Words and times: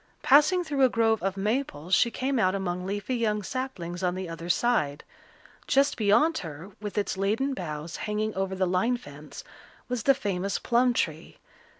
Passing 0.23 0.63
through 0.63 0.81
a 0.83 0.89
grove 0.89 1.21
of 1.21 1.37
maples 1.37 1.93
she 1.93 2.09
came 2.09 2.39
out 2.39 2.55
among 2.55 2.87
leafy 2.87 3.13
young 3.15 3.43
saplings 3.43 4.01
on 4.01 4.15
the 4.15 4.27
other 4.27 4.49
side. 4.49 5.03
Just 5.67 5.95
beyond 5.95 6.39
her, 6.39 6.71
with 6.81 6.97
its 6.97 7.17
laden 7.17 7.53
boughs 7.53 7.97
hanging 7.97 8.33
over 8.33 8.55
the 8.55 8.65
line 8.65 8.97
fence, 8.97 9.43
was 9.87 10.01
the 10.01 10.15
famous 10.15 10.57
plum 10.57 10.93
tree. 10.95 11.37